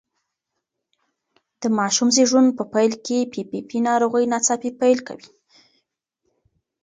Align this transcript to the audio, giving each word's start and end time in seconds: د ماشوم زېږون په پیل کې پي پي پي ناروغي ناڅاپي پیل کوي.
د 1.61 1.63
ماشوم 1.77 2.09
زېږون 2.15 2.45
په 2.57 2.63
پیل 2.73 2.93
کې 3.05 3.17
پي 3.31 3.41
پي 3.49 3.59
پي 3.67 3.77
ناروغي 3.87 4.25
ناڅاپي 4.33 4.69
پیل 4.81 4.99
کوي. 5.07 5.27